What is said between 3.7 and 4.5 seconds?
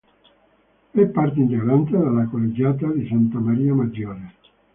Maggiore.